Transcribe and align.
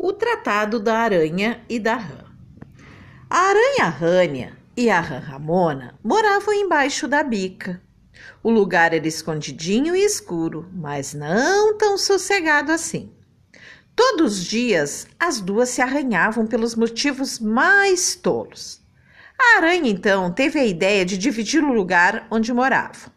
O 0.00 0.12
Tratado 0.12 0.78
da 0.78 0.96
Aranha 0.96 1.60
e 1.68 1.80
da 1.80 1.96
Rã. 1.96 2.24
A 3.28 3.36
aranha 3.36 3.88
Rânia 3.88 4.56
e 4.76 4.88
a 4.88 5.00
rã 5.00 5.18
Ramona 5.18 5.98
moravam 6.04 6.54
embaixo 6.54 7.08
da 7.08 7.20
bica. 7.24 7.82
O 8.40 8.48
lugar 8.48 8.94
era 8.94 9.08
escondidinho 9.08 9.96
e 9.96 10.04
escuro, 10.04 10.70
mas 10.72 11.14
não 11.14 11.76
tão 11.76 11.98
sossegado 11.98 12.70
assim. 12.70 13.12
Todos 13.96 14.38
os 14.38 14.44
dias 14.44 15.08
as 15.18 15.40
duas 15.40 15.68
se 15.68 15.82
arranhavam 15.82 16.46
pelos 16.46 16.76
motivos 16.76 17.40
mais 17.40 18.14
tolos. 18.14 18.80
A 19.36 19.56
aranha 19.56 19.90
então 19.90 20.30
teve 20.30 20.60
a 20.60 20.64
ideia 20.64 21.04
de 21.04 21.18
dividir 21.18 21.64
o 21.64 21.72
lugar 21.72 22.28
onde 22.30 22.52
moravam. 22.52 23.10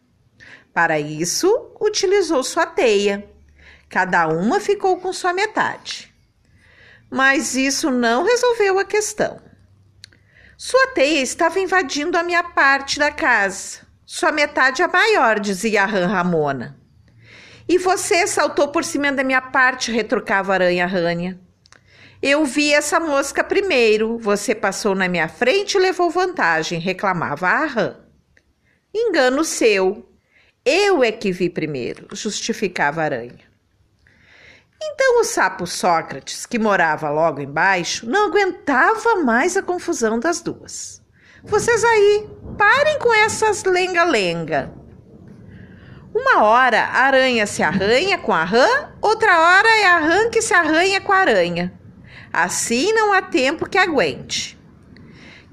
Para 0.73 0.99
isso, 0.99 1.75
utilizou 1.79 2.41
sua 2.41 2.65
teia. 2.65 3.29
Cada 3.87 4.27
uma 4.27 4.59
ficou 4.59 4.97
com 4.97 5.13
sua 5.13 5.31
metade 5.31 6.10
mas 7.11 7.55
isso 7.55 7.91
não 7.91 8.23
resolveu 8.23 8.79
a 8.79 8.85
questão. 8.85 9.41
Sua 10.57 10.87
teia 10.93 11.21
estava 11.21 11.59
invadindo 11.59 12.17
a 12.17 12.23
minha 12.23 12.43
parte 12.43 12.97
da 12.97 13.11
casa. 13.11 13.79
Sua 14.05 14.31
metade 14.31 14.81
é 14.81 14.87
maior, 14.87 15.39
dizia 15.39 15.83
a 15.83 15.85
Ram 15.85 16.07
Ramona. 16.07 16.79
E 17.67 17.77
você 17.77 18.25
saltou 18.25 18.69
por 18.69 18.83
cima 18.83 19.11
da 19.11 19.23
minha 19.23 19.41
parte, 19.41 19.91
retrucava 19.91 20.53
a 20.53 20.55
aranha 20.55 20.87
Rânia. 20.87 21.39
Eu 22.21 22.45
vi 22.45 22.71
essa 22.71 22.99
mosca 22.99 23.43
primeiro, 23.43 24.17
você 24.17 24.53
passou 24.53 24.93
na 24.93 25.07
minha 25.07 25.27
frente 25.27 25.75
e 25.75 25.79
levou 25.79 26.09
vantagem, 26.09 26.79
reclamava 26.79 27.47
a 27.47 27.65
rã. 27.65 27.95
Engano 28.93 29.43
seu. 29.43 30.07
Eu 30.63 31.03
é 31.03 31.11
que 31.11 31.31
vi 31.31 31.49
primeiro, 31.49 32.07
justificava 32.13 33.01
a 33.01 33.05
aranha. 33.05 33.50
Então 34.83 35.19
o 35.19 35.23
sapo 35.23 35.67
Sócrates, 35.67 36.45
que 36.45 36.57
morava 36.57 37.09
logo 37.09 37.39
embaixo, 37.39 38.09
não 38.09 38.27
aguentava 38.27 39.17
mais 39.17 39.55
a 39.55 39.61
confusão 39.61 40.19
das 40.19 40.41
duas. 40.41 41.01
Vocês 41.43 41.83
aí, 41.83 42.29
parem 42.57 42.97
com 42.99 43.13
essas 43.13 43.63
lenga-lenga. 43.63 44.73
Uma 46.13 46.43
hora 46.43 46.81
a 46.83 47.03
aranha 47.03 47.45
se 47.45 47.63
arranha 47.63 48.17
com 48.17 48.33
a 48.33 48.43
rã, 48.43 48.67
outra 49.01 49.39
hora 49.39 49.69
é 49.79 49.85
a 49.85 49.99
rã 49.99 50.29
que 50.29 50.41
se 50.41 50.53
arranha 50.53 50.99
com 50.99 51.11
a 51.11 51.17
aranha. 51.17 51.71
Assim 52.33 52.91
não 52.93 53.13
há 53.13 53.21
tempo 53.21 53.69
que 53.69 53.77
aguente. 53.77 54.59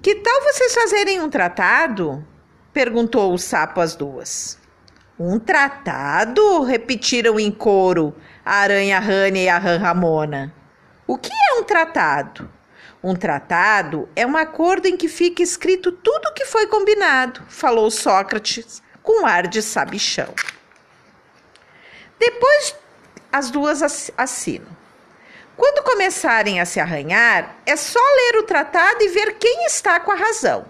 Que 0.03 0.15
tal 0.15 0.43
vocês 0.43 0.75
fazerem 0.75 1.21
um 1.21 1.29
tratado? 1.29 2.27
perguntou 2.73 3.33
o 3.33 3.39
sapo 3.39 3.81
às 3.81 3.95
duas. 3.95 4.59
Um 5.21 5.37
tratado? 5.37 6.63
repetiram 6.63 7.41
em 7.41 7.51
coro 7.51 8.15
a 8.45 8.59
aranha 8.59 9.01
Rânia 9.01 9.43
e 9.43 9.49
a 9.49 9.59
rã 9.59 9.77
Ramona. 9.77 10.55
O 11.09 11.19
que 11.19 11.33
é 11.33 11.59
um 11.59 11.65
tratado? 11.65 12.49
Um 13.03 13.17
tratado 13.17 14.09
é 14.15 14.25
um 14.25 14.37
acordo 14.37 14.87
em 14.87 14.97
que 14.97 15.09
fica 15.09 15.43
escrito 15.43 15.91
tudo 15.91 16.29
o 16.29 16.35
que 16.35 16.45
foi 16.45 16.69
combinado, 16.69 17.43
falou 17.49 17.91
Sócrates 17.91 18.81
com 19.03 19.27
ar 19.27 19.49
de 19.49 19.61
sabichão. 19.61 20.33
Depois 22.17 22.77
as 23.33 23.51
duas 23.51 24.13
assinam. 24.17 24.69
Quando 25.57 25.83
começarem 25.83 26.61
a 26.61 26.65
se 26.65 26.79
arranhar, 26.79 27.57
é 27.67 27.75
só 27.75 27.99
ler 27.99 28.39
o 28.39 28.45
tratado 28.45 29.03
e 29.03 29.09
ver 29.09 29.35
quem 29.35 29.67
está 29.67 29.99
com 29.99 30.13
a 30.13 30.17
razão. 30.17 30.65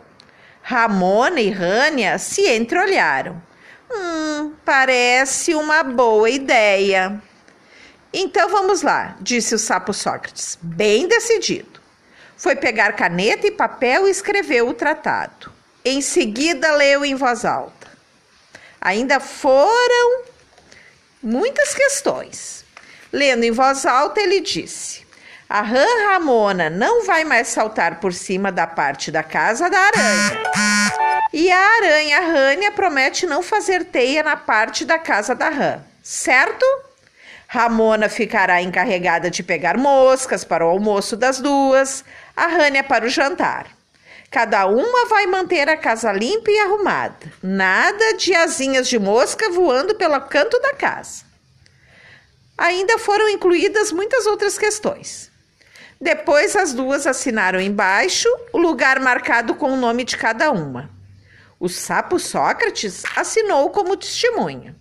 Ramona 0.62 1.38
e 1.38 1.50
Rânia 1.50 2.16
se 2.18 2.48
entreolharam. 2.48 3.47
Hum, 3.90 4.52
parece 4.64 5.54
uma 5.54 5.82
boa 5.82 6.28
ideia. 6.28 7.20
Então 8.12 8.48
vamos 8.48 8.82
lá, 8.82 9.16
disse 9.20 9.54
o 9.54 9.58
sapo 9.58 9.92
Sócrates, 9.92 10.58
bem 10.62 11.06
decidido. 11.06 11.78
Foi 12.36 12.54
pegar 12.54 12.92
caneta 12.92 13.46
e 13.46 13.50
papel 13.50 14.06
e 14.06 14.10
escreveu 14.10 14.68
o 14.68 14.74
tratado. 14.74 15.52
Em 15.84 16.00
seguida, 16.00 16.72
leu 16.72 17.04
em 17.04 17.14
voz 17.14 17.44
alta. 17.44 17.88
Ainda 18.80 19.18
foram 19.18 20.22
muitas 21.22 21.74
questões. 21.74 22.64
Lendo 23.12 23.44
em 23.44 23.50
voz 23.50 23.84
alta, 23.84 24.20
ele 24.20 24.40
disse: 24.40 25.06
A 25.48 25.62
rã 25.62 25.84
Ramona 26.10 26.70
não 26.70 27.04
vai 27.04 27.24
mais 27.24 27.48
saltar 27.48 28.00
por 28.00 28.12
cima 28.12 28.52
da 28.52 28.66
parte 28.66 29.10
da 29.10 29.22
casa 29.22 29.68
da 29.68 29.78
aranha. 29.78 31.17
E 31.32 31.50
a 31.50 31.58
aranha 31.76 32.20
Rânia 32.20 32.72
promete 32.72 33.26
não 33.26 33.42
fazer 33.42 33.84
teia 33.84 34.22
na 34.22 34.36
parte 34.36 34.84
da 34.84 34.98
casa 34.98 35.34
da 35.34 35.50
rã, 35.50 35.82
certo? 36.02 36.64
Ramona 37.46 38.08
ficará 38.08 38.62
encarregada 38.62 39.30
de 39.30 39.42
pegar 39.42 39.76
moscas 39.76 40.42
para 40.44 40.64
o 40.64 40.68
almoço 40.68 41.16
das 41.16 41.38
duas, 41.38 42.04
a 42.36 42.46
Rânia 42.46 42.82
para 42.82 43.04
o 43.04 43.08
jantar. 43.08 43.66
Cada 44.30 44.66
uma 44.66 45.06
vai 45.06 45.26
manter 45.26 45.68
a 45.68 45.76
casa 45.76 46.12
limpa 46.12 46.50
e 46.50 46.58
arrumada. 46.60 47.32
Nada 47.42 48.14
de 48.14 48.34
asinhas 48.34 48.88
de 48.88 48.98
mosca 48.98 49.50
voando 49.50 49.94
pelo 49.94 50.20
canto 50.22 50.58
da 50.60 50.74
casa. 50.74 51.24
Ainda 52.56 52.98
foram 52.98 53.28
incluídas 53.28 53.92
muitas 53.92 54.26
outras 54.26 54.58
questões. 54.58 55.30
Depois, 56.00 56.54
as 56.54 56.74
duas 56.74 57.06
assinaram 57.06 57.60
embaixo 57.60 58.28
o 58.52 58.58
lugar 58.58 59.00
marcado 59.00 59.54
com 59.54 59.72
o 59.72 59.76
nome 59.76 60.04
de 60.04 60.16
cada 60.16 60.50
uma. 60.50 60.97
O 61.60 61.68
sapo 61.68 62.18
Sócrates 62.18 63.02
assinou 63.16 63.70
como 63.70 63.96
testemunha. 63.96 64.76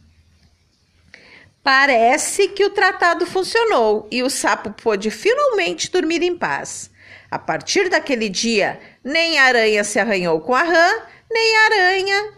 Parece 1.63 2.47
que 2.49 2.63
o 2.63 2.69
tratado 2.69 3.25
funcionou 3.25 4.07
e 4.11 4.23
o 4.23 4.29
sapo 4.29 4.71
pôde 4.71 5.09
finalmente 5.11 5.91
dormir 5.91 6.21
em 6.21 6.37
paz. 6.37 6.89
A 7.29 7.37
partir 7.37 7.89
daquele 7.89 8.29
dia, 8.29 8.79
nem 9.03 9.37
a 9.37 9.45
aranha 9.45 9.83
se 9.83 9.99
arranhou 9.99 10.39
com 10.39 10.55
a 10.55 10.63
rã, 10.63 10.89
nem 11.29 11.57
a 11.57 11.65
aranha, 11.65 12.33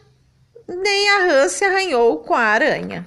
nem 0.67 1.09
a 1.11 1.17
rã 1.19 1.47
se 1.47 1.63
arranhou 1.63 2.19
com 2.19 2.33
a 2.33 2.41
aranha. 2.41 3.05